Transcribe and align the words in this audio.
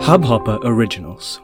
Hubhopper 0.00 0.58
Originals. 0.64 1.40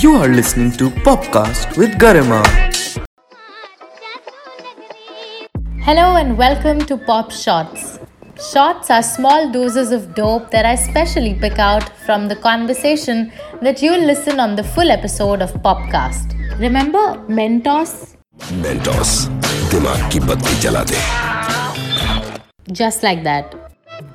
You 0.00 0.14
are 0.14 0.28
listening 0.28 0.70
to 0.78 0.88
Popcast 1.02 1.76
with 1.76 1.90
Garima. 1.98 2.42
Hello 5.80 6.14
and 6.16 6.38
welcome 6.38 6.78
to 6.86 6.96
Pop 6.96 7.32
Shots. 7.32 7.98
Shots 8.50 8.90
are 8.90 9.04
small 9.04 9.52
doses 9.52 9.92
of 9.92 10.16
dope 10.16 10.50
that 10.50 10.66
I 10.66 10.74
specially 10.74 11.34
pick 11.34 11.60
out 11.60 11.88
from 12.04 12.26
the 12.26 12.34
conversation 12.34 13.30
that 13.60 13.80
you'll 13.80 14.04
listen 14.04 14.40
on 14.40 14.56
the 14.56 14.64
full 14.64 14.90
episode 14.90 15.40
of 15.40 15.52
Popcast. 15.62 16.34
Remember 16.58 17.24
Mentos? 17.28 18.16
Mentos, 18.64 19.28
ki 20.10 20.18
chala 20.60 20.84
de. 20.84 20.98
Just 22.72 23.04
like 23.04 23.22
that. 23.22 23.54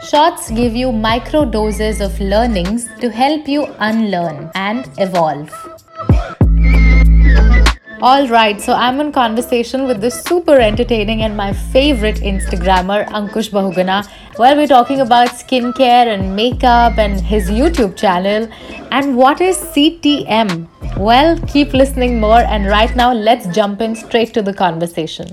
Shots 0.03 0.51
give 0.51 0.75
you 0.75 0.91
micro 0.91 1.45
doses 1.45 2.01
of 2.01 2.19
learnings 2.19 2.89
to 2.99 3.09
help 3.09 3.47
you 3.47 3.65
unlearn 3.79 4.51
and 4.55 4.89
evolve. 4.97 5.49
All 7.99 8.27
right, 8.27 8.61
so 8.61 8.73
I'm 8.73 8.99
in 8.99 9.11
conversation 9.11 9.87
with 9.87 10.01
this 10.01 10.21
super 10.21 10.59
entertaining 10.59 11.23
and 11.23 11.35
my 11.35 11.51
favorite 11.51 12.17
Instagrammer, 12.17 13.07
Ankush 13.07 13.49
Bahuguna, 13.49 14.07
while 14.35 14.55
we're 14.55 14.67
talking 14.67 15.01
about 15.01 15.29
skincare 15.29 16.05
and 16.05 16.35
makeup 16.35 16.99
and 16.99 17.19
his 17.19 17.49
YouTube 17.49 17.97
channel. 17.97 18.47
And 18.91 19.17
what 19.17 19.41
is 19.41 19.57
CTM? 19.57 20.67
Well, 20.95 21.39
keep 21.47 21.73
listening 21.73 22.19
more, 22.19 22.41
and 22.41 22.67
right 22.67 22.95
now, 22.95 23.13
let's 23.13 23.47
jump 23.47 23.81
in 23.81 23.95
straight 23.95 24.31
to 24.35 24.43
the 24.43 24.53
conversation. 24.53 25.31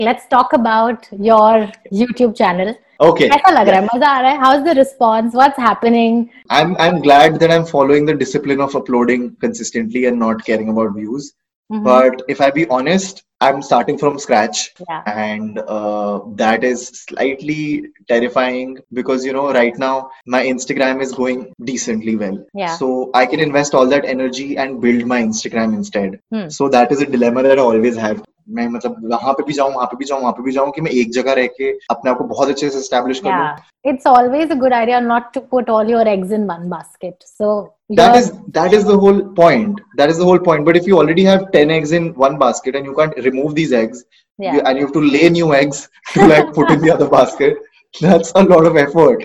Let's 0.00 0.26
talk 0.28 0.54
about 0.54 1.06
your 1.12 1.70
YouTube 1.92 2.34
channel. 2.34 2.74
Okay. 2.98 3.28
How's 3.28 4.64
the 4.64 4.74
response? 4.74 5.34
What's 5.34 5.58
happening? 5.58 6.30
I'm, 6.48 6.78
I'm 6.78 7.02
glad 7.02 7.38
that 7.40 7.50
I'm 7.50 7.66
following 7.66 8.06
the 8.06 8.14
discipline 8.14 8.62
of 8.62 8.74
uploading 8.74 9.36
consistently 9.36 10.06
and 10.06 10.18
not 10.18 10.46
caring 10.46 10.70
about 10.70 10.94
views. 10.94 11.34
Mm-hmm. 11.72 11.84
But 11.84 12.22
if 12.28 12.40
I 12.40 12.50
be 12.50 12.66
honest, 12.68 13.24
I'm 13.40 13.60
starting 13.60 13.98
from 13.98 14.18
scratch, 14.18 14.72
Yeah. 14.88 15.02
and 15.06 15.58
uh, 15.58 16.20
that 16.36 16.64
is 16.64 16.88
slightly 16.88 17.88
terrifying 18.08 18.78
because 18.92 19.26
you 19.26 19.32
know 19.32 19.52
right 19.52 19.76
now 19.76 20.10
my 20.26 20.42
Instagram 20.44 21.02
is 21.02 21.12
going 21.12 21.52
decently 21.64 22.16
well. 22.16 22.38
Yeah. 22.54 22.76
So 22.76 23.10
I 23.14 23.26
can 23.26 23.40
invest 23.40 23.74
all 23.74 23.86
that 23.88 24.04
energy 24.06 24.56
and 24.56 24.80
build 24.80 25.04
my 25.06 25.20
Instagram 25.22 25.74
instead. 25.74 26.20
Hmm. 26.32 26.48
So 26.48 26.68
that 26.70 26.92
is 26.92 27.02
a 27.02 27.06
dilemma 27.06 27.42
that 27.42 27.58
I 27.58 27.62
always 27.62 27.96
have. 27.96 28.24
मैं 28.48 28.66
मतलब 28.68 29.08
वहाँ 29.10 29.32
पे 29.34 29.42
भी 29.44 29.52
जाऊँ 29.52 29.72
वहाँ 29.74 29.86
पे 29.86 29.96
भी 29.96 30.04
जाऊँ 30.04 30.20
वहाँ 30.20 30.32
पे 30.32 30.42
भी 30.42 30.52
जाऊँ 30.52 30.72
कि 30.72 30.80
मैं 30.80 30.90
एक 30.90 31.12
जगह 31.12 31.32
रह 31.34 31.46
के 31.58 31.70
अपने 31.90 32.10
आप 32.10 32.18
को 32.18 32.24
बहुत 32.24 32.48
अच्छे 32.48 32.70
से 32.70 32.80
establish 32.80 33.20
कर 33.26 33.38
लूँ 33.38 33.92
it's 33.92 34.06
always 34.12 34.50
a 34.50 34.56
good 34.60 34.72
idea 34.72 35.00
not 35.00 35.32
to 35.34 35.40
put 35.40 35.68
all 35.68 35.88
your 35.94 36.06
eggs 36.08 36.32
in 36.32 36.46
one 36.46 36.68
basket. 36.68 37.24
So 37.26 37.74
that 37.98 38.16
is 38.16 38.32
that 38.58 38.72
is 38.72 38.84
the 38.84 38.98
whole 38.98 39.20
point 39.34 39.80
that 39.96 40.10
is 40.10 40.18
the 40.18 40.24
whole 40.24 40.40
point 40.40 40.64
but 40.64 40.76
if 40.76 40.86
you 40.86 40.98
already 40.98 41.24
have 41.24 41.50
10 41.52 41.70
eggs 41.70 41.92
in 41.92 42.12
one 42.14 42.38
basket 42.38 42.74
and 42.74 42.84
you 42.84 42.94
can't 42.94 43.16
remove 43.30 43.54
these 43.54 43.72
eggs 43.72 44.04
Yeah. 44.38 44.54
you, 44.54 44.60
and 44.60 44.78
you 44.78 44.84
have 44.84 44.92
to 44.94 45.00
lay 45.00 45.28
new 45.34 45.54
eggs 45.54 45.88
to 46.14 46.26
like 46.26 46.52
put 46.52 46.70
in 46.70 46.80
the 46.80 46.90
other 46.94 47.08
basket 47.08 47.56
that's 48.00 48.32
a 48.40 48.42
lot 48.42 48.66
of 48.70 48.76
effort 48.76 49.22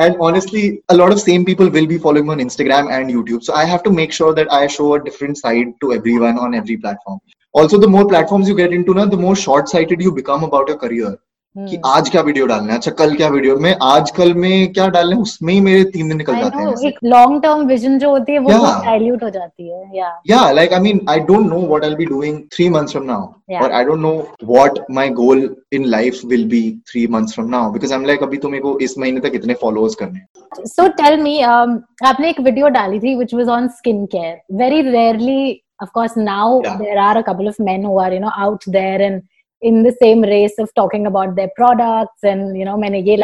and 0.00 0.16
honestly 0.28 0.82
a 0.88 0.96
lot 1.00 1.12
of 1.12 1.20
same 1.20 1.44
people 1.44 1.68
will 1.76 1.86
be 1.86 1.98
following 2.06 2.32
on 2.34 2.38
instagram 2.46 2.90
and 2.96 3.12
youtube 3.16 3.44
so 3.48 3.54
i 3.54 3.64
have 3.64 3.84
to 3.84 3.92
make 3.98 4.16
sure 4.20 4.32
that 4.38 4.50
i 4.52 4.66
show 4.66 4.88
a 4.94 5.04
different 5.04 5.38
side 5.42 5.68
to 5.84 5.92
everyone 5.98 6.40
on 6.46 6.56
every 6.62 6.76
platform 6.76 7.20
also 7.54 7.78
the 7.78 7.88
more 7.90 8.08
platform 8.08 8.44
you 8.44 8.54
get 8.54 8.72
into 8.82 8.94
ना 8.94 9.04
the 9.06 9.20
more 9.20 9.36
short 9.38 9.68
sighted 9.68 10.02
you 10.02 10.10
become 10.12 10.46
about 10.46 10.70
your 10.70 10.78
career 10.78 11.16
कि 11.56 11.80
आज 11.86 12.08
क्या 12.10 12.20
video 12.22 12.46
डालना 12.46 12.72
है 12.72 12.78
अच्छा 12.78 12.90
कल 12.98 13.14
क्या 13.14 13.28
video 13.28 13.56
में 13.56 13.74
आज 13.82 14.10
कल 14.10 14.32
में 14.34 14.72
क्या 14.72 14.86
डालना 14.88 15.16
है 15.16 15.22
उसमें 15.22 15.52
ही 15.52 15.60
मेरे 15.60 15.84
तीन 15.86 16.08
दिन 16.08 16.16
निकल 16.16 16.34
I 16.34 16.40
जाते 16.40 16.58
हैं 16.58 16.88
एक 16.88 16.98
लॉन्ग 17.04 17.42
टर्म 17.42 17.66
विजन 17.66 17.98
जो 17.98 18.10
होती 18.10 18.32
है 18.32 18.38
वो 18.38 18.50
डाइल्यूट 18.50 19.14
yeah. 19.14 19.24
हो 19.24 19.30
जाती 19.30 19.68
है 19.68 20.10
या 20.30 20.50
like 20.50 20.72
I 20.72 20.80
mean 20.80 21.00
I 21.08 21.20
don't 21.20 21.46
know 21.46 21.60
what 21.60 21.84
I 21.84 21.88
will 21.88 21.96
be 21.98 22.06
doing 22.06 22.38
3 22.54 22.70
months 22.70 22.92
from 22.92 23.04
now 23.04 23.62
और 23.62 23.72
I 23.72 23.84
don't 23.84 24.00
know 24.00 24.12
what 24.44 24.78
my 24.90 25.08
goal 25.20 25.48
in 25.72 25.84
life 25.86 26.20
will 26.26 26.44
be 26.48 26.62
3 26.96 27.08
months 27.10 27.34
from 27.34 27.48
now 27.50 27.72
because 27.72 27.92
I 27.92 27.98
am 27.98 28.06
like 28.06 28.22
अभी 28.22 28.36
तो 28.36 28.48
मेरे 28.48 28.62
को 28.62 28.78
इस 28.80 28.98
महीने 28.98 29.20
तक 29.20 29.34
इतने 29.34 29.54
followers 29.62 29.94
करने 29.94 30.66
सो 30.66 30.88
टेल 31.00 31.20
मी 31.22 31.40
आपने 31.40 32.30
एक 32.30 32.40
वीडियो 32.40 32.68
डाली 32.76 33.00
थी 33.00 33.14
which 33.14 33.34
was 33.34 33.48
on 33.50 33.68
skin 33.78 34.04
care 34.06 34.40
very 34.58 34.80
rarely 34.90 35.60
of 35.80 35.92
course 35.92 36.16
now 36.16 36.60
yeah. 36.64 36.76
there 36.78 36.98
are 36.98 37.18
a 37.18 37.24
couple 37.24 37.48
of 37.48 37.58
men 37.58 37.82
who 37.82 37.98
are 37.98 38.12
you 38.12 38.20
know 38.20 38.32
out 38.36 38.62
there 38.66 39.00
and 39.00 39.22
in 39.62 39.82
the 39.82 39.94
same 40.00 40.22
race 40.22 40.54
of 40.58 40.72
talking 40.74 41.06
about 41.06 41.34
their 41.34 41.50
products 41.56 42.22
and 42.22 42.56
you 42.56 42.64
know 42.64 42.76
many 42.76 43.00
ye 43.00 43.16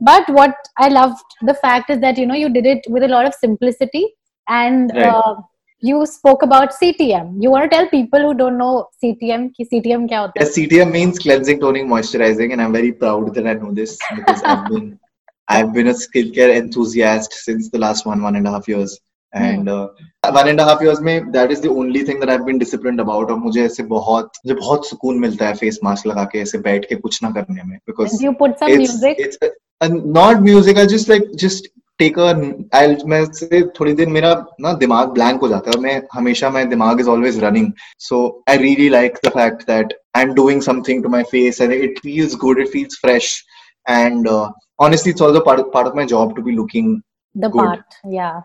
but 0.00 0.28
what 0.28 0.54
i 0.78 0.88
loved 0.88 1.24
the 1.42 1.54
fact 1.54 1.90
is 1.90 2.00
that 2.00 2.18
you 2.18 2.26
know 2.26 2.34
you 2.34 2.48
did 2.48 2.66
it 2.66 2.84
with 2.88 3.02
a 3.02 3.08
lot 3.08 3.24
of 3.24 3.34
simplicity 3.34 4.06
and 4.48 4.90
right. 4.94 5.06
uh, 5.06 5.36
you 5.80 6.04
spoke 6.04 6.42
about 6.42 6.72
ctm 6.82 7.42
you 7.42 7.50
want 7.50 7.70
to 7.70 7.76
tell 7.76 7.88
people 7.88 8.20
who 8.20 8.34
don't 8.34 8.58
know 8.58 8.88
ctm 9.02 9.48
ki 9.54 9.64
ctm 9.72 10.06
kya 10.10 10.20
hota 10.22 10.32
yes, 10.40 10.58
ctm 10.58 10.92
means 10.98 11.18
cleansing 11.18 11.60
toning 11.60 11.88
moisturizing 11.94 12.52
and 12.52 12.60
i'm 12.60 12.72
very 12.72 12.92
proud 12.92 13.34
that 13.34 13.46
i 13.46 13.54
know 13.54 13.72
this 13.80 13.98
because 14.14 14.42
i've 14.42 14.68
been 14.68 14.98
i've 15.48 15.72
been 15.72 15.88
a 15.88 15.96
skincare 16.04 16.54
enthusiast 16.54 17.32
since 17.32 17.70
the 17.70 17.78
last 17.78 18.06
one 18.06 18.22
one 18.22 18.36
and 18.36 18.46
a 18.46 18.50
half 18.50 18.68
years. 18.68 18.98
and 19.33 19.69
uh, 19.69 19.87
one 20.29 20.47
and 20.49 20.59
a 20.59 20.63
half 20.63 20.81
years 20.81 20.99
में 20.99 21.31
that 21.33 21.51
is 21.51 21.61
the 21.61 21.69
only 21.69 22.03
thing 22.03 22.19
that 22.19 22.29
I've 22.29 22.45
been 22.45 22.59
disciplined 22.59 22.99
about 22.99 23.29
और 23.31 23.39
मुझे 23.39 23.63
ऐसे 23.65 23.83
बहुत 23.91 24.31
मुझे 24.45 24.59
बहुत 24.59 24.87
सुकून 24.87 25.19
मिलता 25.19 25.47
है 25.47 25.55
फेस 25.55 25.79
मास्क 25.83 26.07
लगा 26.07 26.23
के 26.31 26.39
ऐसे 26.39 26.57
बैठ 26.69 26.85
के 26.89 26.95
कुछ 26.95 27.21
ना 27.23 27.31
करने 27.37 27.63
में 27.63 27.77
because 27.89 28.17
Do 28.17 28.25
you 28.25 28.33
put 28.33 28.57
some 28.59 28.71
it's, 28.71 28.79
music 28.79 29.19
It's 29.19 29.37
and 29.81 30.05
not 30.17 30.41
music. 30.41 30.77
I 30.77 30.85
just 30.85 31.07
like 31.09 31.29
just 31.43 31.69
take 31.99 32.17
a. 32.17 32.27
I'll 32.79 33.05
मैं 33.13 33.23
से 33.33 33.61
थोड़ी 33.79 33.93
देर 33.93 34.09
मेरा 34.17 34.33
ना 34.61 34.73
दिमाग 34.83 35.13
blank 35.15 35.41
हो 35.41 35.47
जाता 35.49 35.69
है 35.69 35.77
और 35.77 35.81
मैं 35.83 36.01
हमेशा 36.13 36.51
my 36.53 36.65
दिमाग 36.69 37.01
is 37.05 37.11
always 37.15 37.39
running. 37.45 37.73
So 38.09 38.43
I 38.47 38.57
really 38.57 38.89
like 38.97 39.21
the 39.21 39.31
fact 39.37 39.65
that 39.67 39.93
I'm 40.15 40.33
doing 40.41 40.61
something 40.61 41.01
to 41.03 41.09
my 41.09 41.23
face 41.23 41.61
and 41.61 41.73
it 41.73 42.03
feels 42.07 42.35
good. 42.35 42.59
It 42.65 42.69
feels 42.75 42.99
fresh. 43.05 43.31
And 43.87 44.27
uh, 44.27 44.51
honestly, 44.79 45.11
it's 45.11 45.21
also 45.21 45.41
part 45.41 45.59
of, 45.59 45.71
part 45.71 45.87
of 45.87 45.95
my 45.95 46.05
job 46.05 46.35
to 46.35 46.43
be 46.49 46.55
looking. 46.57 46.91
the 47.35 47.49
good. 47.49 47.59
part 47.59 47.95
yeah 48.05 48.41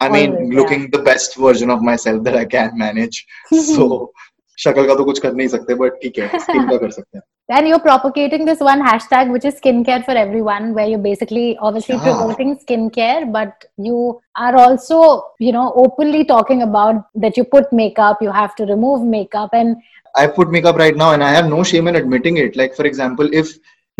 I 0.00 0.08
mean, 0.08 0.30
Always, 0.34 0.48
yeah. 0.50 0.58
looking 0.60 0.90
the 0.90 0.98
best 1.06 1.36
version 1.36 1.70
of 1.70 1.82
myself 1.82 2.22
that 2.24 2.36
I 2.36 2.44
can 2.56 2.76
manage. 2.86 3.24
so 3.72 4.12
शक्ल 4.58 4.86
का 4.86 4.94
तो 4.94 5.04
कुछ 5.04 5.18
कर 5.18 5.32
नहीं 5.34 5.48
सकते 5.48 5.74
but 5.82 6.00
ठीक 6.02 6.18
है 6.18 6.38
skin 6.38 6.68
का 6.70 6.76
कर 6.76 6.90
सकते 6.90 7.18
हैं. 7.18 7.22
and 7.58 7.68
you're 7.68 7.82
propagating 7.84 8.44
this 8.48 8.60
one 8.66 8.82
hashtag 8.86 9.30
which 9.36 9.44
is 9.50 9.54
skincare 9.60 10.02
for 10.08 10.14
everyone 10.22 10.66
where 10.78 10.88
you're 10.90 11.04
basically 11.06 11.44
obviously 11.68 11.96
Yeah. 11.96 12.04
promoting 12.18 12.52
skincare 12.64 13.24
but 13.36 13.64
you 13.86 14.02
are 14.46 14.52
also 14.64 14.98
you 15.46 15.54
know 15.56 15.64
openly 15.84 16.20
talking 16.32 16.62
about 16.66 17.00
that 17.24 17.40
you 17.40 17.44
put 17.56 17.72
makeup 17.80 18.22
you 18.26 18.34
have 18.40 18.54
to 18.60 18.68
remove 18.72 19.08
makeup 19.16 19.56
and 19.62 19.76
I 20.22 20.26
put 20.36 20.50
makeup 20.58 20.76
right 20.84 20.96
now 21.04 21.08
and 21.16 21.24
I 21.24 21.32
have 21.38 21.48
no 21.48 21.62
shame 21.72 21.88
in 21.88 21.96
admitting 21.96 22.36
it. 22.44 22.56
Like, 22.56 22.74
for 22.74 22.84
example, 22.86 23.28
if, 23.40 23.50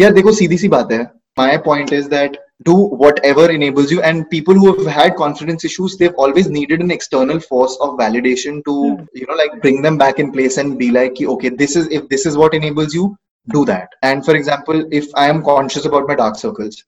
yeah, 0.02 0.10
देखो 0.12 0.32
सीधी 0.38 0.56
सी 0.58 0.68
बात 0.68 0.91
है. 0.92 1.04
My 1.41 1.50
point 1.66 1.92
is 1.98 2.08
that 2.14 2.36
do 2.63 2.73
whatever 2.73 3.51
enables 3.51 3.91
you. 3.91 4.01
And 4.01 4.29
people 4.29 4.53
who 4.53 4.73
have 4.73 4.85
had 4.85 5.16
confidence 5.16 5.66
issues, 5.66 5.97
they've 5.97 6.13
always 6.16 6.49
needed 6.49 6.79
an 6.81 6.91
external 6.91 7.39
force 7.39 7.77
of 7.81 7.97
validation 7.97 8.63
to, 8.66 8.95
Hmm. 8.95 9.03
you 9.13 9.25
know, 9.27 9.35
like 9.35 9.61
bring 9.61 9.81
them 9.81 9.97
back 9.97 10.19
in 10.19 10.31
place 10.31 10.57
and 10.57 10.77
be 10.77 10.91
like, 10.91 11.21
okay, 11.21 11.49
this 11.49 11.75
is, 11.75 11.88
if 11.89 12.07
this 12.09 12.25
is 12.25 12.38
what 12.38 12.53
enables 12.53 12.93
you, 12.93 13.17
do 13.51 13.66
that. 13.66 13.89
And 14.01 14.23
for 14.23 14.35
example, 14.35 14.88
if 14.91 15.07
I 15.16 15.27
am 15.27 15.43
conscious 15.43 15.85
about 15.85 16.07
my 16.07 16.16
dark 16.16 16.35
circles 16.35 16.83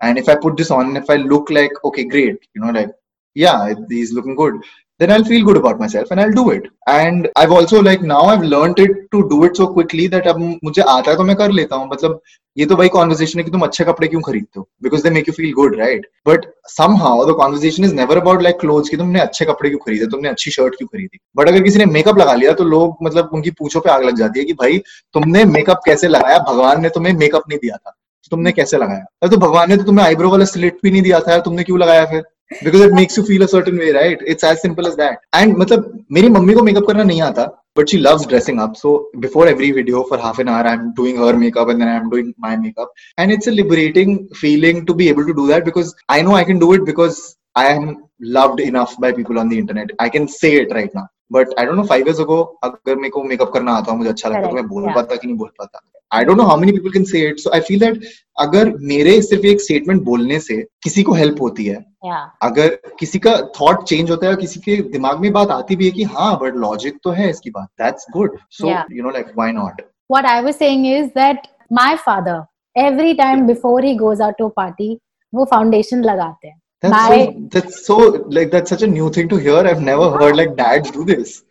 and 0.00 0.18
if 0.18 0.28
I 0.28 0.36
put 0.36 0.56
this 0.56 0.70
on, 0.70 0.96
if 0.96 1.10
I 1.10 1.16
look 1.16 1.50
like, 1.50 1.72
okay, 1.84 2.04
great, 2.04 2.38
you 2.54 2.62
know, 2.62 2.70
like, 2.72 2.90
yeah, 3.34 3.74
he's 3.88 4.12
looking 4.12 4.34
good 4.36 4.54
then 5.00 5.12
I'll 5.12 5.24
feel 5.24 5.44
good 5.44 5.58
about 5.58 5.78
myself 5.80 6.10
and 6.10 6.20
I'll 6.22 6.34
do 6.38 6.42
it. 6.54 6.64
And 6.94 7.28
I've 7.40 7.52
also 7.58 7.78
like 7.84 8.02
now 8.08 8.20
I've 8.32 8.42
learned 8.44 8.80
it 8.84 8.98
to 9.14 9.20
do 9.28 9.38
it 9.46 9.60
so 9.60 9.66
quickly 9.76 10.08
that 10.14 10.26
अब 10.28 10.38
मुझे 10.64 10.82
आता 10.82 11.10
है 11.10 11.16
तो 11.16 11.24
मैं 11.24 11.36
कर 11.36 11.50
लेता 11.58 11.76
हूँ। 11.76 11.88
मतलब 11.90 12.20
ये 12.56 12.66
तो 12.66 12.76
वही 12.76 12.88
कॉन्वर्जेशन 12.88 13.38
है 13.38 13.44
कि 13.44 13.50
तुम 13.50 13.62
अच्छे 13.62 13.84
कपड़े 13.84 14.08
क्यों 14.08 14.20
खरीदते 14.22 14.60
हो? 14.60 14.68
Because 14.82 15.02
they 15.02 15.10
make 15.10 15.28
you 15.28 15.32
feel 15.34 15.52
good 15.54 15.76
right 15.78 16.06
but 16.28 16.44
somehow 16.72 17.14
the 17.28 17.36
conversation 17.40 17.86
is 17.88 17.94
never 18.00 18.16
about 18.22 18.44
like 18.46 18.58
clothes 18.64 18.88
कि 18.88 18.96
तुमने 18.96 19.20
अच्छे 19.20 19.44
कपड़े 19.44 19.70
क्यों 19.70 19.78
खरीदे? 19.84 20.06
तुमने 20.06 20.28
अच्छी 20.28 20.50
शर्ट 20.50 20.74
क्यों 20.78 20.88
खरीदी? 20.88 21.18
बट 21.36 21.48
अगर 21.48 21.62
किसी 21.62 21.78
ने 21.78 21.86
मेकअप 21.92 22.18
लगा 22.18 22.34
लिया 22.34 22.52
तो 22.60 22.64
लोग 22.64 22.96
मतलब 23.02 23.30
उनकी 23.34 23.50
पूछों 23.60 23.80
पे 23.80 23.90
आग 23.90 24.04
लग 24.04 24.16
जाती 24.16 24.40
है 24.40 24.44
कि 24.44 24.52
भाई 24.60 24.78
तुमने 25.14 25.44
मेकअप 25.54 25.80
कैसे 25.86 26.08
लगाया? 26.08 26.38
भगवान 26.50 26.82
ने 26.82 26.88
तुम्हें 26.88 27.14
मेकअप 27.14 27.48
नहीं 27.48 27.58
दिया 27.58 27.76
था। 27.76 27.90
तो 27.90 28.36
तुमने 28.36 28.52
कैसे 28.52 28.76
लगाया? 28.76 29.28
तो 29.28 29.36
भगवान 29.36 29.68
ने 29.70 29.76
तो 29.76 29.84
तुम्हें 29.84 30.06
आईब्रो 30.06 30.30
वाला 30.30 30.44
स्लिट 30.44 30.78
भी 30.82 30.90
नहीं 30.90 31.02
दिया 31.02 31.20
था 31.20 31.38
तुमने 31.40 31.62
क्यों 31.64 31.78
लगाया 31.80 32.04
फिर? 32.06 32.22
because 32.63 32.81
it 32.81 32.93
makes 32.93 33.17
you 33.17 33.25
feel 33.25 33.43
a 33.43 33.47
certain 33.47 33.77
way 33.83 33.91
right 33.91 34.19
it's 34.33 34.43
as 34.43 34.61
simple 34.61 34.87
as 34.87 34.95
that 35.03 35.23
and 35.33 35.55
मतलब 35.61 36.05
मेरी 36.17 36.29
मम्मी 36.29 36.53
को 36.53 36.63
मेकअप 36.63 36.87
करना 36.87 37.03
नहीं 37.03 37.21
आता 37.29 37.51
but 37.77 37.89
she 37.91 37.97
loves 38.01 38.25
dressing 38.31 38.59
up 38.63 38.75
so 38.81 38.89
before 39.23 39.45
every 39.53 39.69
video 39.77 40.01
for 40.09 40.17
half 40.25 40.37
an 40.43 40.51
hour 40.51 40.67
i'm 40.73 40.83
doing 40.99 41.17
her 41.23 41.31
makeup 41.39 41.71
and 41.71 41.81
then 41.83 41.89
i'm 41.93 42.05
doing 42.11 42.29
my 42.45 42.51
makeup 42.59 43.01
and 43.23 43.35
it's 43.35 43.49
a 43.51 43.55
liberating 43.55 44.13
feeling 44.41 44.85
to 44.91 44.95
be 45.01 45.09
able 45.13 45.25
to 45.31 45.35
do 45.39 45.47
that 45.49 45.65
because 45.65 45.89
i 46.17 46.21
know 46.27 46.37
i 46.41 46.45
can 46.51 46.61
do 46.65 46.69
it 46.77 46.85
because 46.91 47.19
I 47.55 47.67
am 47.67 48.03
loved 48.19 48.59
enough 48.59 48.99
by 48.99 49.13
people 49.13 49.39
on 49.39 49.47
the 49.47 49.57
internet. 49.57 49.89
I 49.97 50.09
can 50.09 50.27
say 50.27 50.55
it 50.55 50.71
right 50.71 50.93
now. 50.93 51.07
but 51.32 51.58
I 51.58 51.66
don't 51.66 51.76
know 51.76 51.82
five 51.84 52.06
years 52.06 52.20
अगर 52.20 52.96
मेरे 52.96 53.10
को 53.10 53.22
makeup 53.24 53.52
करना 53.52 53.72
आता 53.72 53.94
मुझे 53.94 54.10
अच्छा 54.10 54.28
लगता 54.28 54.50
मैं 54.52 54.66
बोल 54.68 54.90
पाता 54.94 55.16
कि 55.16 55.26
नहीं 55.26 55.36
बोल 55.38 55.48
पाता। 55.58 55.80
I 56.12 56.24
don't 56.24 56.38
know 56.38 56.44
how 56.44 56.56
many 56.58 56.72
people 56.72 56.90
can 56.92 57.04
say 57.04 57.20
it 57.28 57.38
so 57.38 57.50
I 57.54 57.60
feel 57.60 57.80
that 57.80 58.00
अगर 58.38 58.72
मेरे 58.84 59.20
सिर्फ़ 59.22 59.46
एक 59.46 59.60
स्टेटमेंट 59.60 60.02
बोलने 60.04 60.38
से 60.40 60.56
किसी 60.82 61.02
को 61.02 61.12
हेल्प 61.12 61.40
होती 61.42 61.64
है 61.64 61.76
yeah. 62.06 62.24
अगर 62.42 62.68
किसी 63.00 63.18
का 63.18 63.36
थॉट 63.60 63.82
चेंज 63.82 64.10
होता 64.10 64.26
है 64.26 64.36
किसी 64.36 64.60
के 64.60 64.76
दिमाग 64.92 65.20
में 65.20 65.32
बात 65.32 65.50
आती 65.50 65.76
भी 65.76 65.84
है 65.84 65.90
कि 65.90 66.04
हाँ 66.14 66.36
बट 66.42 66.56
लॉजिक 66.56 66.98
तो 67.04 67.10
है 67.10 67.28
इसकी 67.30 67.50
बात 67.50 67.68
that's 67.82 68.06
good 68.12 68.38
so 68.50 68.68
you 68.68 69.02
know 69.02 69.10
like 69.10 69.32
why 69.36 69.52
not 69.52 69.82
what 70.10 70.26
I 70.26 70.42
was 70.42 70.54
saying 70.54 70.86
is 70.86 71.06
that 71.18 71.46
my 71.72 71.96
father 72.06 72.42
every 72.76 73.14
time 73.14 73.46
before 73.46 73.84
he 73.84 73.94
goes 73.94 74.22
out 74.22 74.34
to 74.38 74.48
party 74.56 74.98
वो 75.32 75.44
फाउंडेशन 75.44 76.02
लगाते 76.02 76.48
हैं। 76.48 76.59
That's 76.81 76.91
My 76.91 77.25
so 77.25 77.47
that's 77.51 77.85
so 77.85 77.97
like 78.37 78.51
that's 78.51 78.69
such 78.69 78.81
a 78.81 78.87
new 78.87 79.09
thing 79.09 79.29
to 79.29 79.37
hear. 79.37 79.57
I've 79.57 79.81
never 79.81 80.11
heard 80.11 80.35
like 80.35 80.55
dads 80.55 80.91
do 80.91 81.05
this. 81.05 81.43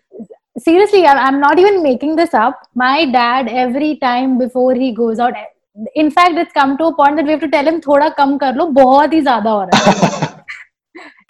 seriously 0.59 1.05
I'm, 1.05 1.19
I'm 1.19 1.41
not 1.41 1.59
even 1.59 1.83
making 1.83 2.17
this 2.17 2.33
up 2.33 2.61
my 2.75 3.11
dad 3.11 3.49
every 3.49 3.97
time 3.97 4.39
before 4.39 4.75
he 4.75 4.93
goes 4.95 5.19
out 5.19 5.35
in 5.95 6.11
fact 6.11 6.37
it's 6.37 6.53
come 6.53 6.79
to 6.79 6.85
a 6.87 6.95
point 6.95 7.17
that 7.17 7.25
we 7.25 7.33
have 7.33 7.41
to 7.41 7.49
tell 7.49 7.67
him 7.67 7.81
थोड़ा 7.81 8.09
कम 8.19 8.37
कर 8.39 8.55
लो 8.57 8.67
बहुत 8.75 9.13
ही 9.13 9.21
ज्यादा 9.23 9.51
हो 9.51 9.63
रहा 9.63 9.91
है 9.91 10.33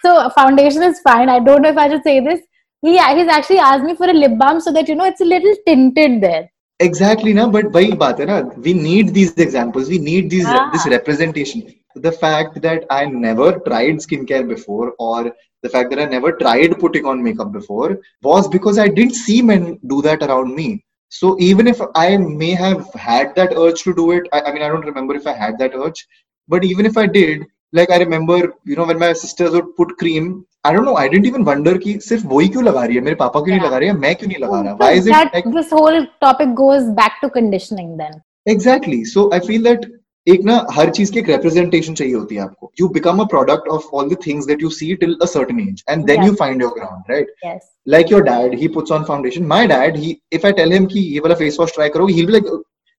so 0.05 0.11
foundation 0.37 0.83
is 0.87 0.99
fine 1.07 1.29
i 1.35 1.39
don't 1.39 1.63
know 1.63 1.71
if 1.75 1.77
i 1.83 1.87
should 1.89 2.03
say 2.03 2.19
this 2.25 2.41
he 2.87 2.91
he's 3.19 3.31
actually 3.37 3.57
asked 3.57 3.85
me 3.85 3.95
for 3.95 4.09
a 4.09 4.13
lip 4.13 4.37
balm 4.41 4.59
so 4.65 4.71
that 4.71 4.87
you 4.87 4.95
know 4.95 5.07
it's 5.11 5.21
a 5.21 5.29
little 5.31 5.55
tinted 5.65 6.21
there 6.21 6.43
Exactly, 6.79 7.33
na. 7.33 7.47
But 7.47 7.71
वही 7.73 7.91
बात 8.03 8.19
है 8.19 8.25
ना. 8.25 8.39
We 8.67 8.73
need 8.73 9.13
these 9.17 9.33
examples. 9.37 9.89
We 9.89 9.99
need 10.07 10.29
these 10.29 10.47
Ah. 10.53 10.69
this 10.73 10.85
representation. 10.93 11.61
The 12.05 12.11
fact 12.11 12.61
that 12.65 12.85
I 12.95 13.05
never 13.05 13.51
tried 13.67 14.01
skincare 14.05 14.47
before, 14.47 14.93
or 14.99 15.31
the 15.63 15.69
fact 15.75 15.89
that 15.91 15.99
I 15.99 16.05
never 16.05 16.31
tried 16.41 16.77
putting 16.79 17.05
on 17.05 17.23
makeup 17.27 17.51
before, 17.53 17.99
was 18.21 18.49
because 18.57 18.77
I 18.77 18.87
didn't 18.87 19.15
see 19.21 19.41
men 19.41 19.79
do 19.93 20.01
that 20.07 20.21
around 20.29 20.53
me. 20.55 20.83
So 21.09 21.35
even 21.39 21.67
if 21.67 21.81
I 21.95 22.17
may 22.17 22.51
have 22.51 22.93
had 22.93 23.35
that 23.35 23.53
urge 23.55 23.83
to 23.83 23.93
do 23.93 24.11
it, 24.11 24.27
I, 24.33 24.41
I 24.41 24.53
mean, 24.53 24.61
I 24.61 24.67
don't 24.67 24.85
remember 24.85 25.15
if 25.15 25.27
I 25.27 25.33
had 25.33 25.57
that 25.59 25.73
urge, 25.73 26.05
but 26.47 26.65
even 26.65 26.85
if 26.85 26.97
I 26.97 27.05
did, 27.07 27.45
like 27.71 27.89
I 27.89 27.97
remember, 27.97 28.53
you 28.65 28.75
know, 28.75 28.85
when 28.85 28.99
my 28.99 29.13
sisters 29.13 29.51
would 29.51 29.75
put 29.77 29.97
cream, 29.97 30.45
I 30.64 30.74
don't 30.74 30.84
know 30.84 30.94
I 30.98 31.08
didn't 31.08 31.26
even 31.26 31.42
wonder 31.44 31.78
कि 31.78 31.98
सिर्फ़ 32.04 32.26
वो 32.26 32.38
ही 32.40 32.48
क्यों 32.48 32.64
लगा 32.64 32.84
रही 32.84 32.96
है? 32.96 33.02
मेरे 33.02 33.16
पापा 33.16 33.40
क्यों 33.40 33.56
नहीं 33.56 33.66
लगा 33.66 33.78
रहे 33.78 33.88
हैं? 33.88 33.96
मैं 33.98 34.14
क्यों 34.16 34.28
नहीं 34.28 34.42
लगा 34.42 34.60
रहा? 34.60 34.72
Why 34.80 34.98
is 34.98 35.10
it 35.10 35.46
this 35.48 35.72
whole 35.72 36.02
topic 36.20 36.52
goes 36.54 36.82
back 36.98 37.18
to 37.22 37.28
conditioning 37.34 37.96
then 37.98 38.20
exactly 38.48 39.04
so 39.06 39.30
I 39.34 39.40
feel 39.46 39.62
that 39.64 39.86
एक 40.26 40.44
ना 40.44 40.54
हर 40.72 40.90
चीज़ 40.90 41.12
की 41.12 41.18
एक 41.18 41.28
रिप्रेजेंटेशन 41.28 41.94
चाहिए 41.94 42.14
होती 42.14 42.34
है 42.34 42.42
आपको। 42.42 42.70
You 42.80 42.88
become 42.88 43.18
a 43.18 43.24
product 43.26 43.68
of 43.68 43.86
all 43.96 44.08
the 44.10 44.16
things 44.26 44.46
that 44.46 44.62
you 44.62 44.68
see 44.70 44.94
till 44.96 45.16
a 45.22 45.26
certain 45.26 45.60
age 45.60 45.84
and 45.88 46.04
then 46.06 46.24
you 46.24 46.34
find 46.40 46.62
your 46.62 46.72
ground 46.74 47.10
right 47.10 47.60
like 47.86 48.12
your 48.12 48.22
dad 48.22 48.58
he 48.60 48.68
puts 48.74 48.92
on 48.92 49.04
foundation 49.04 49.46
my 49.52 49.66
dad 49.68 49.96
he 49.96 50.16
if 50.32 50.46
I 50.46 50.52
tell 50.60 50.72
him 50.72 50.86
कि 50.86 51.00
ये 51.14 51.20
वाला 51.20 51.34
face 51.34 51.56
wash 51.60 51.74
try 51.74 51.88
करो 51.96 52.06
he 52.08 52.24
will 52.24 52.32
like 52.32 52.52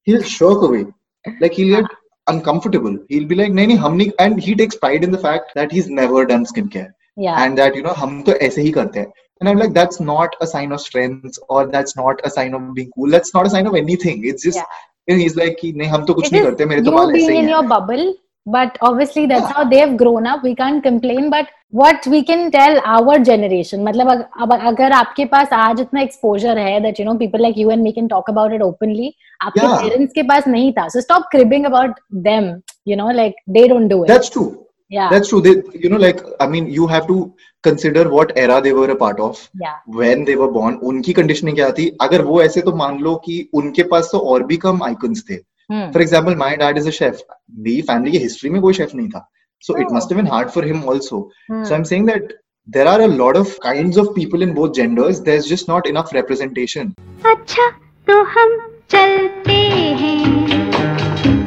he 0.08 0.14
will 0.14 0.24
shirk 0.32 0.64
away 0.70 0.82
like 1.26 1.52
he 1.58 1.64
will 1.64 1.76
get 1.76 1.98
uncomfortable 2.28 2.98
he 3.12 3.18
will 3.18 3.28
be 3.28 3.36
like 3.36 3.52
नहीं 3.52 3.68
नहीं 3.68 3.78
हम 3.78 3.96
नहीं 3.96 4.12
and 4.22 4.40
he 4.44 4.56
takes 4.56 4.76
pride 4.78 5.04
in 5.04 5.12
the 5.12 5.20
fact 5.28 5.58
that 5.58 5.74
he 5.74 5.80
is 5.80 5.92
never 6.02 6.26
done 6.26 6.44
skin 6.46 6.68
care 6.68 6.92
yeah 7.27 7.43
and 7.45 7.59
that 7.63 7.77
you 7.81 7.85
know 7.87 7.95
hum 8.03 8.17
to 8.29 8.35
aise 8.49 8.59
hi 8.63 8.67
karte 8.81 8.99
hain 9.03 9.13
and 9.41 9.49
i'm 9.53 9.59
like 9.63 9.73
that's 9.79 10.01
not 10.11 10.37
a 10.47 10.51
sign 10.51 10.75
of 10.79 10.81
strength 10.89 11.39
or 11.49 11.63
that's 11.77 11.97
not 12.03 12.21
a 12.31 12.35
sign 12.37 12.55
of 12.61 12.69
being 12.81 12.91
cool 12.99 13.17
that's 13.17 13.35
not 13.39 13.49
a 13.51 13.55
sign 13.57 13.71
of 13.73 13.81
anything 13.85 14.23
it's 14.33 14.47
just 14.51 14.63
Yeah. 14.63 14.77
you 15.09 15.15
know, 15.17 15.23
he's 15.25 15.35
like 15.41 15.57
कि 15.63 15.73
नहीं 15.81 15.89
हम 15.97 16.05
तो 16.07 16.15
कुछ 16.21 16.27
It 16.27 16.33
नहीं 16.33 16.43
is 16.43 16.47
करते 16.51 16.65
मेरे 16.75 16.83
तो 16.87 16.91
you 16.91 16.97
बाल 16.97 17.11
ऐसे 17.11 17.19
being 17.19 17.31
ही 17.33 17.43
in 17.43 17.49
हैं 17.49 17.55
your 17.57 17.67
bubble 17.75 18.07
but 18.55 18.77
obviously 18.89 19.23
that's 19.33 19.47
Yeah. 19.51 19.55
how 19.59 19.63
they've 19.75 19.95
grown 20.03 20.27
up 20.33 20.43
we 20.49 20.55
can't 20.63 20.83
complain 20.89 21.31
but 21.37 21.49
what 21.83 22.05
we 22.15 22.19
can 22.31 22.43
tell 22.57 22.77
our 22.97 23.15
generation 23.29 23.85
मतलब 23.89 24.11
अग- 24.17 24.43
अब 24.47 24.53
अगर 24.73 24.93
आपके 24.99 25.25
पास 25.33 25.53
आज 25.63 25.81
इतना 25.87 26.03
exposure 26.09 26.57
है 26.67 26.75
that 26.85 27.01
you 27.03 27.07
know 27.09 27.17
people 27.23 27.45
like 27.47 27.59
you 27.63 27.73
and 27.77 27.87
me 27.89 27.95
can 27.97 28.11
talk 28.15 28.31
about 28.35 28.55
it 28.59 28.67
openly 28.69 29.09
आपके 29.49 29.65
Yeah. 29.65 29.75
parents 29.87 30.13
के 30.19 30.23
पास 30.35 30.47
नहीं 30.57 30.73
था 30.79 30.87
so 30.97 31.05
stop 31.09 31.27
cribbing 31.35 31.67
about 31.73 31.99
them 32.31 32.47
you 32.93 32.99
know 33.03 33.09
like 33.23 33.43
they 33.59 33.67
don't 33.75 33.93
do 33.95 34.01
it 34.05 34.13
that's 34.15 34.33
true 34.37 34.49
yeah 34.92 35.10
that's 35.10 35.30
true 35.30 35.42
they 35.42 35.54
you 35.84 35.90
know 35.90 36.02
like 36.04 36.22
i 36.40 36.48
mean 36.54 36.70
you 36.78 36.88
have 36.88 37.08
to 37.08 37.18
consider 37.64 38.04
what 38.10 38.34
era 38.36 38.60
they 38.62 38.74
were 38.80 38.90
a 38.92 38.98
part 39.04 39.20
of 39.20 39.44
yeah 39.64 39.78
when 40.00 40.26
they 40.30 40.36
were 40.42 40.50
born 40.58 40.80
उनकी 40.92 41.14
conditioning 41.14 41.56
क्या 41.56 41.70
थी 41.78 41.88
अगर 42.02 42.22
वो 42.32 42.42
ऐसे 42.42 42.62
तो 42.62 42.76
मान 42.76 43.00
लो 43.00 43.16
कि 43.26 43.38
उनके 43.62 43.84
पास 43.94 44.10
तो 44.12 44.20
और 44.34 44.44
भी 44.52 44.58
कम 44.66 44.84
आइकन्स 44.84 45.24
थे 45.30 45.36
hmm. 45.36 45.94
For 45.94 46.02
example 46.02 46.36
my 46.44 46.56
dad 46.64 46.78
is 46.78 46.88
a 46.88 46.92
chef 47.00 47.22
मेरी 47.60 47.82
फैमिली 47.92 48.12
की 48.12 48.24
हिस्ट्री 48.24 48.50
में 48.50 48.62
कोई 48.62 48.74
शेफ 48.74 48.96
नहीं 48.96 49.10
था 49.10 49.28
so 49.64 49.78
it 49.78 49.88
Oh. 49.88 49.96
Must 49.96 50.14
been 50.14 50.28
hard 50.28 50.50
for 50.50 50.66
him 50.68 50.84
also 50.90 51.20
Hmm. 51.52 51.64
So 51.64 51.74
I 51.74 51.78
am 51.78 51.84
saying 51.94 52.08
that 52.08 52.38
there 52.68 52.88
are 52.88 53.02
a 53.02 53.08
lot 53.08 53.38
of 53.38 53.54
kinds 53.62 53.98
of 53.98 54.10
people 54.16 54.44
in 54.44 54.54
both 54.54 54.76
genders 54.76 55.22
there's 55.22 55.48
just 55.48 55.68
not 55.70 55.88
enough 55.94 56.14
representation 56.18 56.92
अच्छा 57.26 57.70
तो 58.08 58.22
हम 58.36 58.58
चलते 58.92 59.54
हैं 60.02 60.51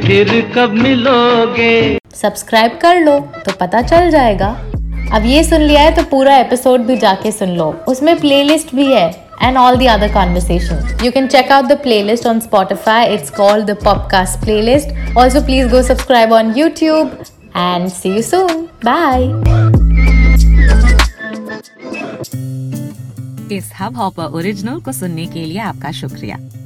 फिर 0.06 0.30
कब 0.54 0.70
मिलोगे? 0.74 1.98
Subscribe 2.14 2.72
कर 2.82 2.98
लो 3.00 3.18
तो 3.44 3.52
पता 3.60 3.80
चल 3.82 4.10
जाएगा। 4.10 4.48
अब 5.16 5.24
ये 5.26 5.42
सुन 5.44 5.60
लिया 5.60 5.82
है 5.82 5.94
तो 5.96 6.02
पूरा 6.10 6.36
एपिसोड 6.38 6.80
भी 6.86 6.96
जाके 6.96 7.30
सुन 7.32 7.50
लो। 7.56 7.68
उसमें 7.88 8.16
प्लेलिस्ट 8.20 8.74
भी 8.74 8.86
है 8.86 9.06
and 9.42 9.56
all 9.58 9.76
the 9.76 9.86
other 9.86 10.12
conversation 10.14 11.04
you 11.04 11.10
can 11.12 11.26
check 11.26 11.52
out 11.52 11.64
the 11.66 11.78
play 11.82 12.02
list 12.02 12.26
on 12.26 12.40
Spotify 12.40 13.14
it's 13.14 13.30
called 13.36 13.66
the 13.66 13.76
Popcast 13.84 14.40
play 14.40 14.60
list 14.62 15.16
also 15.18 15.40
please 15.46 15.68
go 15.68 15.82
subscribe 15.82 16.32
on 16.32 16.52
YouTube 16.56 17.16
and 17.56 17.88
see 17.90 18.14
you 18.14 18.22
soon 18.22 18.68
bye 18.84 19.24
इस 23.56 23.72
hub 23.80 23.96
hopper 23.96 24.36
original 24.36 24.80
को 24.80 24.92
सुनने 24.92 25.26
के 25.26 25.44
लिए 25.44 25.58
आपका 25.62 25.90
शुक्रिया। 25.92 26.38